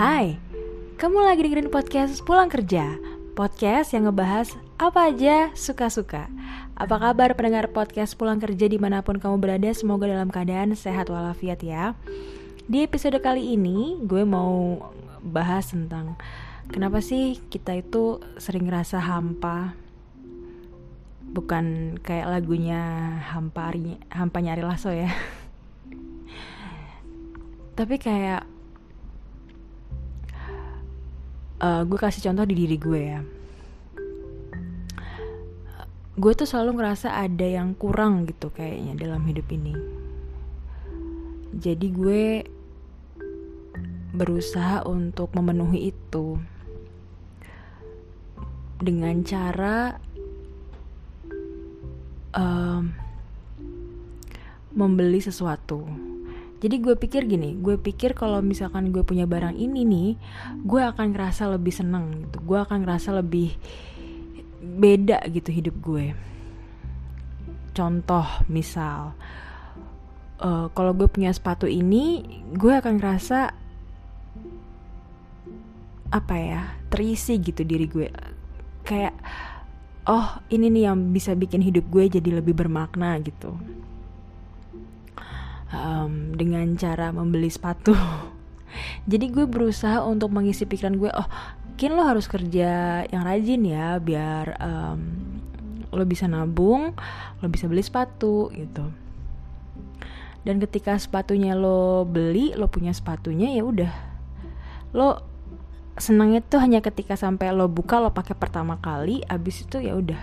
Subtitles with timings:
[0.00, 0.40] Hai,
[0.96, 2.96] kamu lagi dengerin podcast Pulang Kerja
[3.36, 6.24] Podcast yang ngebahas apa aja suka-suka.
[6.72, 11.12] Apa kabar pendengar podcast Pulang Kerja di mana pun kamu berada Semoga dalam keadaan sehat
[11.12, 11.92] walafiat ya.
[12.64, 14.80] Di episode kali ini gue mau
[15.20, 16.16] bahas tentang
[16.72, 19.76] Kenapa sih kita itu sering ngerasa hampa.
[21.28, 22.80] Bukan kayak lagunya
[23.36, 23.76] hampa,
[24.08, 25.12] hampa nyari laso ya.
[27.76, 28.59] Tapi kayak
[31.60, 33.20] uh, gue kasih contoh di diri gue ya.
[36.20, 39.72] Gue tuh selalu ngerasa ada yang kurang gitu kayaknya dalam hidup ini.
[41.56, 42.24] Jadi gue
[44.10, 46.36] berusaha untuk memenuhi itu
[48.80, 50.00] dengan cara
[52.34, 52.90] um,
[54.74, 56.09] membeli sesuatu
[56.60, 60.10] jadi gue pikir gini gue pikir kalau misalkan gue punya barang ini nih
[60.60, 62.36] gue akan ngerasa lebih seneng gitu.
[62.44, 63.56] Gue akan ngerasa lebih
[64.60, 66.12] beda gitu hidup gue.
[67.72, 69.16] Contoh misal
[70.44, 73.56] uh, kalau gue punya sepatu ini gue akan ngerasa
[76.12, 78.08] apa ya terisi gitu diri gue.
[78.84, 79.16] Kayak
[80.04, 83.56] oh ini nih yang bisa bikin hidup gue jadi lebih bermakna gitu
[85.74, 87.94] um, dengan cara membeli sepatu.
[89.10, 91.28] Jadi gue berusaha untuk mengisi pikiran gue oh
[91.80, 95.00] mungkin lo harus kerja yang rajin ya biar um,
[95.96, 96.92] lo bisa nabung
[97.40, 98.84] lo bisa beli sepatu gitu.
[100.44, 103.92] Dan ketika sepatunya lo beli lo punya sepatunya ya udah.
[104.92, 105.24] Lo
[105.96, 110.20] senangnya tuh hanya ketika sampai lo buka lo pakai pertama kali abis itu ya udah.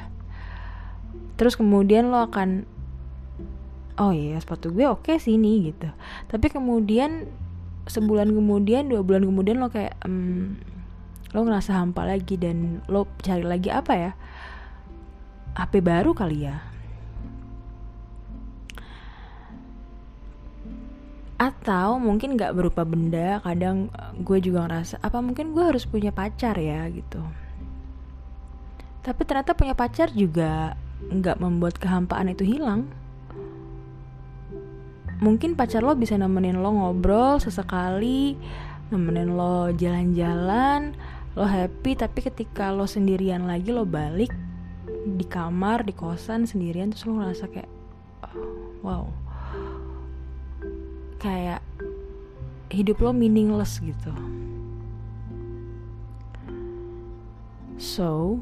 [1.41, 2.69] Terus kemudian lo akan
[3.97, 5.89] oh iya sepatu gue oke okay sih nih gitu.
[6.29, 7.25] Tapi kemudian
[7.89, 10.59] sebulan kemudian dua bulan kemudian lo kayak um,
[11.33, 14.11] lo ngerasa hampa lagi dan lo cari lagi apa ya?
[15.57, 16.61] HP baru kali ya.
[21.37, 23.89] Atau mungkin nggak berupa benda kadang
[24.21, 27.21] gue juga ngerasa apa mungkin gue harus punya pacar ya gitu.
[29.01, 32.89] Tapi ternyata punya pacar juga nggak membuat kehampaan itu hilang
[35.17, 38.37] mungkin pacar lo bisa nemenin lo ngobrol sesekali
[38.93, 40.93] nemenin lo jalan-jalan
[41.33, 44.33] lo happy tapi ketika lo sendirian lagi lo balik
[45.07, 47.69] di kamar di kosan sendirian terus lo ngerasa kayak
[48.25, 48.35] oh,
[48.83, 49.05] wow.
[51.17, 51.65] Kayak
[52.69, 54.11] hidup lo meaningless gitu.
[57.77, 58.41] So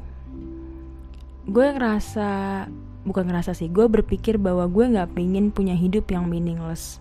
[1.46, 2.66] gue ngerasa
[3.06, 3.70] bukan ngerasa sih.
[3.70, 6.98] Gue berpikir bahwa gue nggak pengen punya hidup yang meaningless.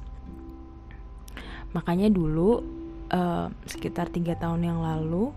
[1.74, 2.62] Makanya dulu
[3.10, 5.34] uh, sekitar tiga tahun yang lalu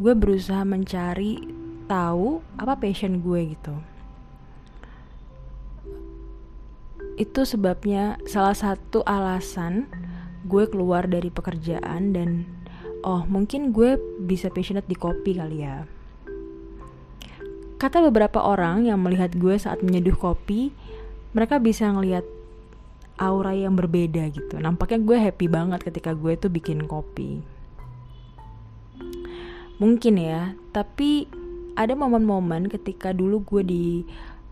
[0.00, 1.44] gue berusaha mencari
[1.86, 3.76] tahu apa passion gue gitu.
[7.16, 9.88] Itu sebabnya salah satu alasan
[10.48, 12.44] gue keluar dari pekerjaan dan
[13.04, 15.95] oh mungkin gue bisa passionate di kopi kali ya
[17.76, 20.72] Kata beberapa orang yang melihat gue saat menyeduh kopi,
[21.36, 22.24] mereka bisa ngelihat
[23.20, 24.56] aura yang berbeda gitu.
[24.56, 27.44] Nampaknya gue happy banget ketika gue tuh bikin kopi.
[29.76, 31.28] Mungkin ya, tapi
[31.76, 33.84] ada momen-momen ketika dulu gue di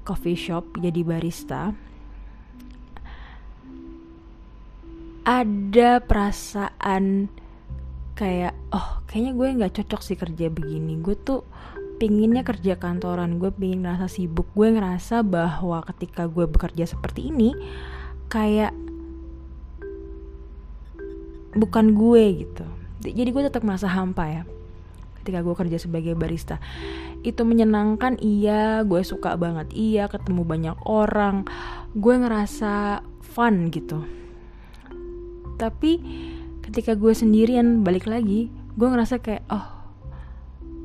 [0.05, 1.73] coffee shop jadi barista.
[5.25, 7.33] Ada perasaan
[8.13, 11.01] kayak, oh kayaknya gue nggak cocok sih kerja begini.
[11.01, 11.41] Gue tuh
[11.97, 13.39] pinginnya kerja kantoran.
[13.39, 14.49] Gue pingin ngerasa sibuk.
[14.53, 17.55] Gue ngerasa bahwa ketika gue bekerja seperti ini
[18.29, 18.75] kayak
[21.55, 22.67] bukan gue gitu.
[23.05, 24.43] Jadi gue tetap merasa hampa ya
[25.23, 26.61] ketika gue kerja sebagai barista.
[27.25, 28.85] Itu menyenangkan iya.
[28.85, 30.11] Gue suka banget iya.
[30.11, 31.49] Ketemu banyak orang.
[31.97, 34.05] Gue ngerasa fun gitu.
[35.57, 35.93] Tapi
[36.65, 39.74] ketika gue sendirian balik lagi gue ngerasa kayak oh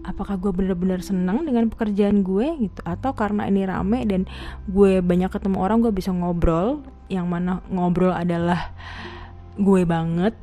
[0.09, 4.25] apakah gue bener-bener senang dengan pekerjaan gue gitu atau karena ini rame dan
[4.65, 6.81] gue banyak ketemu orang gue bisa ngobrol
[7.13, 8.73] yang mana ngobrol adalah
[9.61, 10.33] gue banget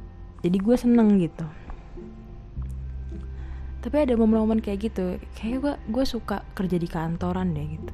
[0.47, 1.43] jadi gue seneng gitu.
[3.83, 7.93] Tapi ada momen-momen kayak gitu kayak gue gue suka kerja di kantoran deh gitu.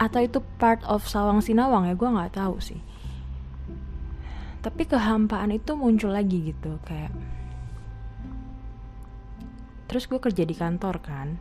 [0.00, 2.80] Atau itu part of sawang sinawang ya gue nggak tahu sih.
[4.64, 7.12] Tapi kehampaan itu muncul lagi gitu kayak
[9.88, 11.40] terus gue kerja di kantor kan.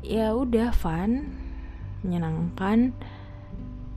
[0.00, 1.34] Ya udah fun
[2.06, 2.94] menyenangkan.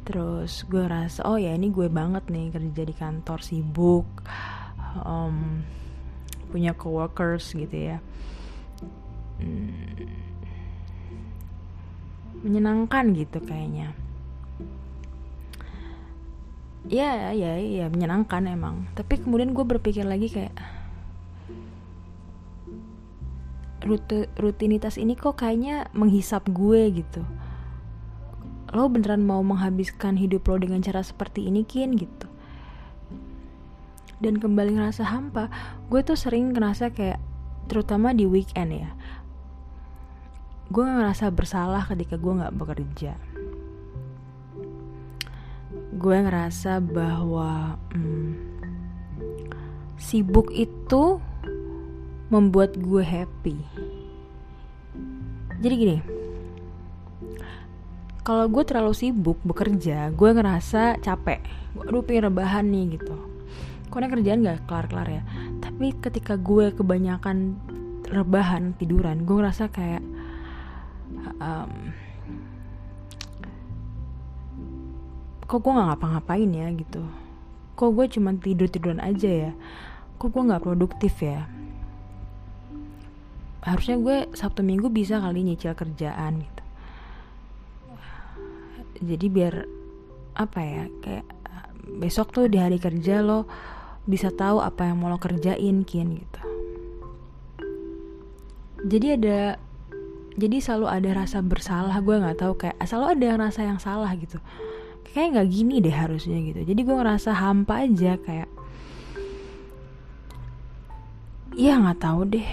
[0.03, 4.03] Terus gue rasa oh ya ini gue banget nih kerja di kantor sibuk
[4.99, 5.63] um,
[6.51, 7.97] punya coworkers gitu ya.
[9.39, 10.09] Hmm,
[12.43, 13.95] menyenangkan gitu kayaknya.
[16.83, 18.91] Ya ya ya menyenangkan emang.
[18.91, 20.51] Tapi kemudian gue berpikir lagi kayak
[23.83, 27.21] rute rutinitas ini kok kayaknya menghisap gue gitu.
[28.73, 31.93] Lo beneran mau menghabiskan hidup lo dengan cara seperti ini kin?
[31.93, 32.27] Gitu.
[34.23, 35.51] Dan kembali ngerasa hampa
[35.91, 37.19] gue tuh sering ngerasa kayak
[37.67, 38.91] terutama di weekend ya
[40.73, 43.13] gue ngerasa bersalah ketika gue nggak bekerja.
[45.93, 48.33] Gue ngerasa bahwa hmm,
[50.01, 51.21] sibuk itu
[52.33, 53.61] membuat gue happy.
[55.61, 55.97] Jadi gini,
[58.25, 61.45] kalau gue terlalu sibuk bekerja, gue ngerasa capek.
[61.85, 63.13] Aduh pengen rebahan nih gitu.
[63.93, 65.23] Karena kerjaan gak kelar-kelar ya.
[65.61, 67.61] Tapi ketika gue kebanyakan
[68.09, 70.01] rebahan tiduran, gue ngerasa kayak
[71.37, 71.93] um,
[75.45, 77.03] kok gue nggak ngapa-ngapain ya gitu
[77.77, 79.51] kok gue cuma tidur tiduran aja ya
[80.17, 81.45] kok gue nggak produktif ya
[83.63, 86.63] harusnya gue sabtu minggu bisa kali nyicil kerjaan gitu.
[89.03, 89.53] Jadi biar
[90.33, 91.25] apa ya kayak
[91.99, 93.45] besok tuh di hari kerja lo
[94.03, 96.41] bisa tahu apa yang mau lo kerjain kian gitu.
[98.83, 99.55] Jadi ada
[100.33, 104.43] jadi selalu ada rasa bersalah gue nggak tahu kayak selalu ada rasa yang salah gitu.
[105.13, 106.61] Kayak nggak gini deh harusnya gitu.
[106.67, 108.49] Jadi gue ngerasa hampa aja kayak
[111.53, 112.49] ya nggak tahu deh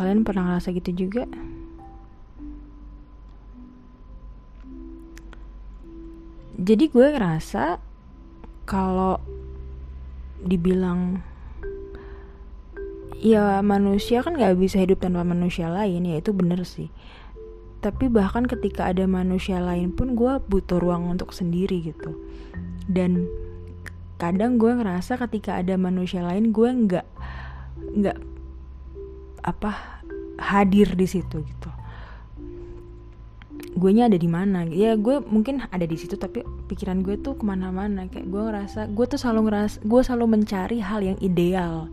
[0.00, 1.28] kalian pernah ngerasa gitu juga?
[6.60, 7.76] Jadi gue ngerasa
[8.64, 9.20] kalau
[10.40, 11.20] dibilang
[13.20, 16.88] ya manusia kan nggak bisa hidup tanpa manusia lain ya itu bener sih.
[17.84, 22.16] Tapi bahkan ketika ada manusia lain pun gue butuh ruang untuk sendiri gitu.
[22.88, 23.28] Dan
[24.20, 27.06] kadang gue ngerasa ketika ada manusia lain gue nggak
[27.96, 28.18] nggak
[29.44, 30.00] apa
[30.40, 31.70] hadir di situ gitu.
[33.76, 34.66] Gue nya ada di mana?
[34.66, 38.08] Ya gue mungkin ada di situ tapi pikiran gue tuh ke mana-mana.
[38.10, 41.86] Kayak gue ngerasa gue tuh selalu ngeras gue selalu mencari hal yang ideal.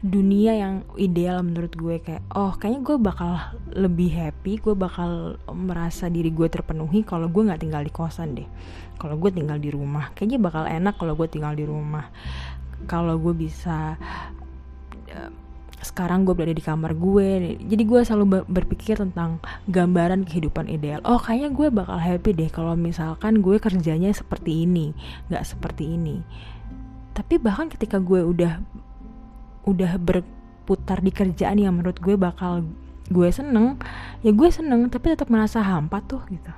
[0.00, 1.98] Dunia yang ideal menurut gue.
[1.98, 3.32] Kayak oh kayaknya gue bakal
[3.74, 8.48] lebih happy gue bakal merasa diri gue terpenuhi kalau gue nggak tinggal di kosan deh.
[9.00, 10.14] Kalau gue tinggal di rumah.
[10.14, 12.06] Kayaknya bakal enak kalau gue tinggal di rumah.
[12.88, 13.98] Kalau gue bisa
[15.80, 21.00] sekarang gue berada di kamar gue jadi gue selalu berpikir tentang gambaran kehidupan ideal.
[21.08, 24.92] Oh kayaknya gue bakal happy deh kalau misalkan gue kerjanya seperti ini
[25.32, 26.20] nggak seperti ini.
[27.16, 28.60] Tapi bahkan ketika gue udah
[29.64, 32.64] udah berputar di kerjaan yang menurut gue bakal
[33.10, 33.74] gue seneng
[34.22, 36.52] ya gue seneng tapi tetap merasa hampa tuh gitu.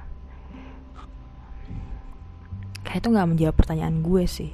[2.83, 4.53] Kayak itu nggak menjawab pertanyaan gue sih.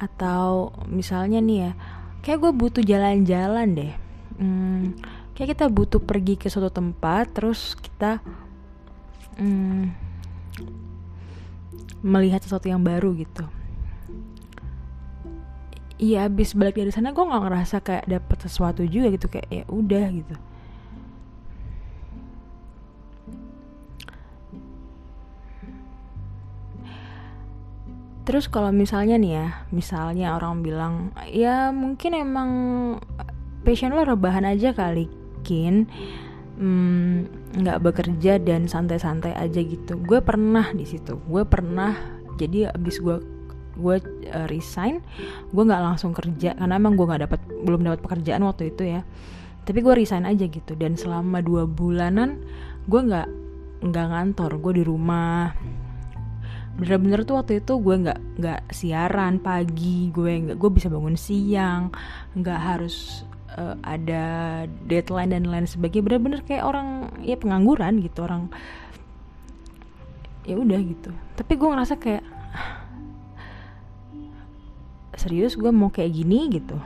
[0.00, 1.72] Atau misalnya nih ya
[2.20, 3.92] kayak gue butuh jalan-jalan deh.
[4.40, 4.96] Hmm,
[5.36, 8.20] kayak kita butuh pergi ke suatu tempat terus kita
[9.36, 9.92] hmm,
[12.04, 13.44] melihat sesuatu yang baru gitu.
[16.00, 19.64] Iya abis balik dari sana gue nggak ngerasa kayak dapet sesuatu juga gitu kayak ya
[19.68, 20.36] udah gitu
[28.30, 32.50] Terus kalau misalnya nih ya, misalnya orang bilang, ya mungkin emang
[33.66, 35.10] passion lo rebahan aja kali,
[35.42, 35.90] kin,
[36.54, 37.26] hmm,
[37.58, 39.98] nggak hmm, bekerja dan santai-santai aja gitu.
[39.98, 41.98] Gue pernah di situ, gue pernah.
[42.38, 43.18] Jadi abis gue
[43.80, 43.96] gue
[44.30, 45.00] uh, resign
[45.56, 49.00] gue nggak langsung kerja karena emang gue nggak dapat belum dapat pekerjaan waktu itu ya
[49.64, 52.44] tapi gue resign aja gitu dan selama dua bulanan
[52.84, 53.28] gue nggak
[53.80, 55.56] nggak ngantor gue di rumah
[56.78, 61.92] bener-bener tuh waktu itu gue nggak nggak siaran pagi gue nggak gue bisa bangun siang
[62.38, 64.24] nggak harus uh, ada
[64.86, 66.06] deadline dan lain sebagainya.
[66.06, 68.52] Bener-bener kayak orang ya pengangguran gitu orang
[70.46, 71.10] ya udah gitu.
[71.36, 72.24] Tapi gue ngerasa kayak
[75.20, 76.48] serius gue mau kayak gini?
[76.48, 76.78] gitu.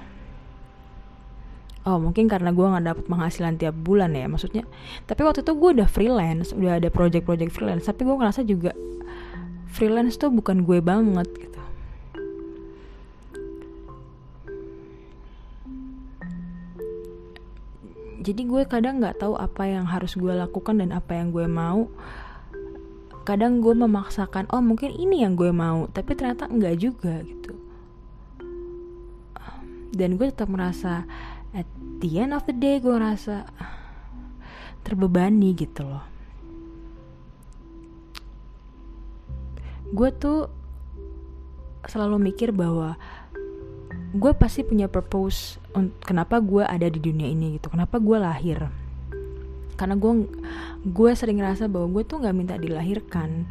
[1.85, 4.65] Oh mungkin karena gue nggak dapet penghasilan tiap bulan ya maksudnya.
[5.05, 8.73] Tapi waktu itu gue udah freelance udah ada project-project freelance tapi gue ngerasa juga
[9.75, 11.61] freelance tuh bukan gue banget gitu.
[18.25, 21.91] Jadi gue kadang nggak tahu apa yang harus gue lakukan dan apa yang gue mau.
[23.27, 27.53] Kadang gue memaksakan oh mungkin ini yang gue mau tapi ternyata enggak juga gitu.
[29.91, 31.03] Dan gue tetap merasa
[31.51, 31.67] at
[31.99, 33.45] the end of the day gue rasa
[34.87, 36.14] terbebani gitu loh
[39.93, 40.49] gue tuh
[41.85, 42.97] selalu mikir bahwa
[44.15, 45.59] gue pasti punya purpose
[46.07, 48.71] kenapa gue ada di dunia ini gitu kenapa gue lahir.
[49.75, 50.31] Karena gue
[50.87, 53.51] gue sering ngerasa bahwa gue tuh nggak minta dilahirkan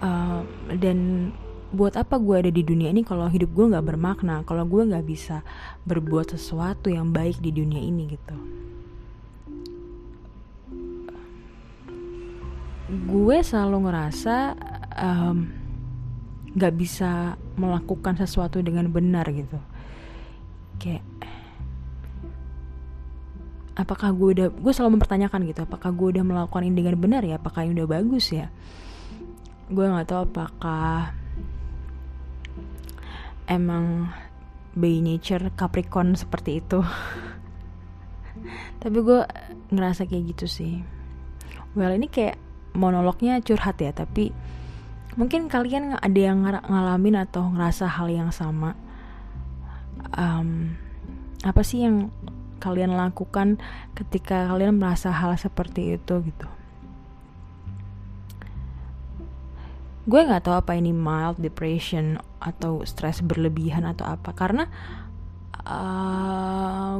[0.00, 0.40] uh,
[0.72, 1.30] dan
[1.72, 5.08] buat apa gue ada di dunia ini kalau hidup gue nggak bermakna kalau gue nggak
[5.08, 5.40] bisa
[5.88, 8.36] berbuat sesuatu yang baik di dunia ini gitu.
[13.08, 14.36] Gue selalu ngerasa
[16.52, 19.58] nggak um, bisa melakukan sesuatu dengan benar gitu.
[20.78, 21.02] Kayak
[23.74, 27.42] apakah gue udah gue selalu mempertanyakan gitu apakah gue udah melakukan ini dengan benar ya?
[27.42, 28.46] Apakah ini udah bagus ya?
[29.66, 31.10] Gue nggak tahu apakah
[33.50, 34.06] emang
[34.78, 36.78] by nature Capricorn seperti itu.
[38.82, 39.20] Tapi gue
[39.74, 40.74] ngerasa kayak gitu sih.
[41.74, 42.38] Well ini kayak
[42.72, 44.32] monolognya curhat ya tapi
[45.14, 48.74] mungkin kalian ada yang ngalamin atau ngerasa hal yang sama?
[50.16, 50.76] Um,
[51.44, 52.08] apa sih yang
[52.62, 53.58] kalian lakukan
[53.98, 56.48] ketika kalian merasa hal seperti itu gitu?
[60.02, 64.34] Gue nggak tahu apa ini mild depression atau stres berlebihan atau apa.
[64.34, 64.66] Karena
[65.62, 66.98] uh,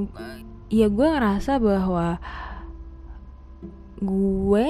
[0.70, 2.22] ya gue ngerasa bahwa
[4.02, 4.68] gue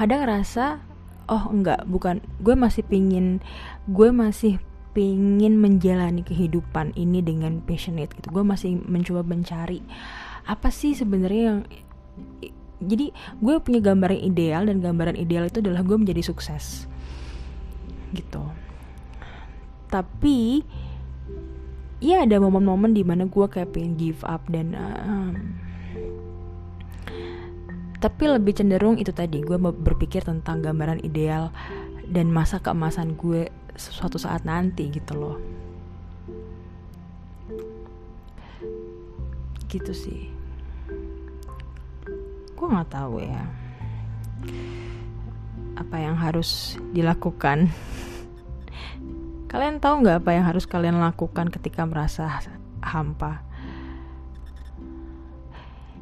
[0.00, 0.80] kadang ngerasa
[1.28, 3.44] oh enggak bukan gue masih pingin
[3.84, 4.56] gue masih
[4.90, 8.34] pingin menjalani kehidupan ini dengan passionate gitu.
[8.34, 9.82] Gue masih mencoba mencari
[10.48, 11.60] apa sih sebenarnya yang
[12.80, 16.88] jadi gue punya gambaran ideal dan gambaran ideal itu adalah gue menjadi sukses
[18.16, 18.42] gitu.
[19.86, 20.64] Tapi
[22.00, 25.30] ya ada momen-momen di mana gue kayak pengen give up dan uh,
[28.00, 31.52] tapi lebih cenderung itu tadi gue berpikir tentang gambaran ideal
[32.08, 35.36] dan masa keemasan gue suatu saat nanti gitu loh.
[39.68, 40.32] Gitu sih.
[42.56, 43.44] Gue nggak tahu ya
[45.76, 47.68] apa yang harus dilakukan.
[49.52, 52.40] Kalian tahu nggak apa yang harus kalian lakukan ketika merasa
[52.80, 53.44] hampa?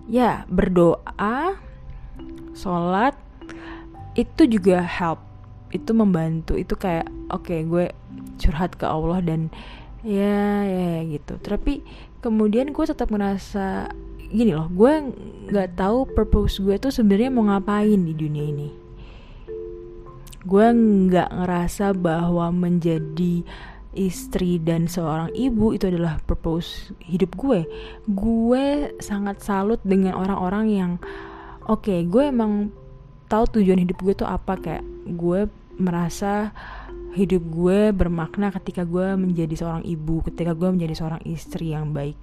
[0.06, 1.67] Ya berdoa
[2.54, 3.14] sholat
[4.18, 5.22] itu juga help.
[5.70, 6.58] Itu membantu.
[6.58, 7.92] Itu kayak oke okay, gue
[8.38, 9.52] curhat ke Allah dan
[10.02, 11.38] ya, ya ya gitu.
[11.38, 11.82] Tapi
[12.22, 13.90] kemudian gue tetap merasa
[14.28, 14.92] gini loh gue
[15.48, 18.68] nggak tahu purpose gue tuh sebenarnya mau ngapain di dunia ini.
[20.44, 23.42] Gue nggak ngerasa bahwa menjadi
[23.96, 27.66] istri dan seorang ibu itu adalah purpose hidup gue.
[28.06, 30.92] Gue sangat salut dengan orang-orang yang
[31.68, 32.72] oke okay, gue emang
[33.28, 35.46] tahu tujuan hidup gue tuh apa kayak gue
[35.78, 36.50] merasa
[37.14, 42.16] hidup gue bermakna ketika gue menjadi seorang ibu, ketika gue menjadi seorang istri yang baik.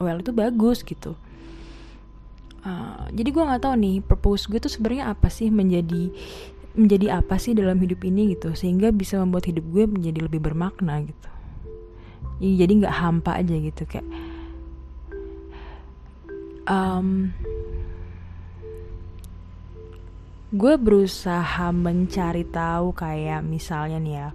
[0.00, 1.14] Well itu bagus gitu.
[2.60, 6.12] Uh, jadi gue nggak tahu nih purpose gue tuh sebenarnya apa sih menjadi
[6.76, 11.00] menjadi apa sih dalam hidup ini gitu sehingga bisa membuat hidup gue menjadi lebih bermakna
[11.04, 11.28] gitu.
[12.40, 14.06] Jadi nggak hampa aja gitu kayak.
[16.70, 17.34] Um,
[20.54, 24.28] gue berusaha mencari tahu kayak misalnya nih ya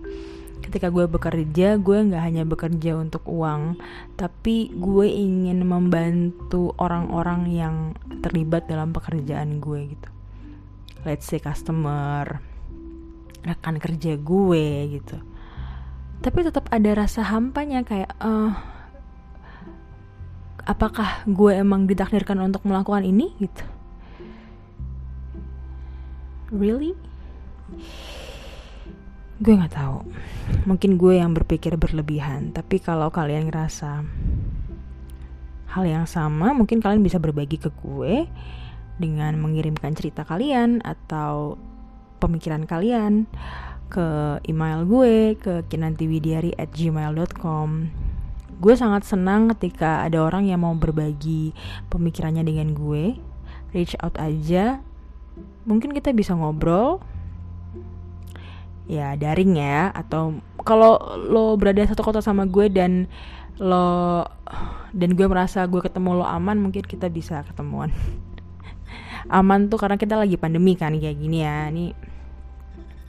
[0.64, 3.78] ketika gue bekerja gue nggak hanya bekerja untuk uang
[4.16, 7.76] tapi gue ingin membantu orang-orang yang
[8.24, 10.10] terlibat dalam pekerjaan gue gitu.
[11.06, 12.42] Let's say customer
[13.46, 14.66] rekan kerja gue
[14.98, 15.22] gitu.
[16.26, 18.75] Tapi tetap ada rasa hampanya kayak uh,
[20.66, 23.64] apakah gue emang ditakdirkan untuk melakukan ini gitu?
[26.50, 26.94] Really?
[29.42, 29.98] Gue nggak tahu.
[30.66, 34.06] Mungkin gue yang berpikir berlebihan tapi kalau kalian ngerasa
[35.76, 38.24] hal yang sama mungkin kalian bisa berbagi ke gue
[38.96, 41.60] dengan mengirimkan cerita kalian atau
[42.24, 43.28] pemikiran kalian
[43.92, 47.92] ke email gue ke kinantiwidiari at gmail.com
[48.56, 51.52] gue sangat senang ketika ada orang yang mau berbagi
[51.92, 53.20] pemikirannya dengan gue.
[53.76, 54.80] Reach out aja.
[55.68, 57.04] Mungkin kita bisa ngobrol.
[58.88, 59.92] Ya daring ya.
[59.92, 63.12] Atau kalau lo berada satu kota sama gue dan
[63.60, 64.24] lo
[64.96, 67.92] dan gue merasa gue ketemu lo aman mungkin kita bisa ketemuan.
[69.26, 71.68] Aman tuh karena kita lagi pandemi kan kayak gini ya.
[71.74, 71.92] Ini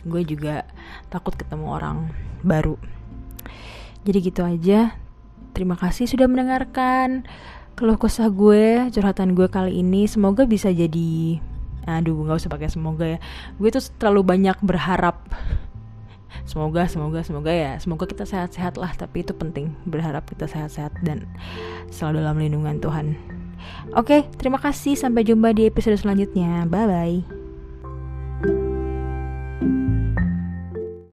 [0.06, 0.66] gue juga
[1.12, 2.10] takut ketemu orang
[2.42, 2.74] baru.
[4.02, 5.05] Jadi gitu aja
[5.56, 7.24] terima kasih sudah mendengarkan
[7.76, 10.04] keluh kesah gue curhatan gue kali ini.
[10.04, 11.40] Semoga bisa jadi
[11.86, 13.18] aduh nggak usah pakai semoga ya.
[13.56, 15.24] Gue tuh terlalu banyak berharap.
[16.44, 17.80] Semoga semoga semoga ya.
[17.80, 19.72] Semoga kita sehat-sehat lah tapi itu penting.
[19.88, 21.24] Berharap kita sehat-sehat dan
[21.88, 23.16] selalu dalam lindungan Tuhan.
[23.96, 24.96] Oke terima kasih.
[24.96, 26.68] Sampai jumpa di episode selanjutnya.
[26.68, 27.35] Bye bye